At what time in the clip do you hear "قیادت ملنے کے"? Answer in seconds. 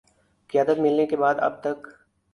0.49-1.17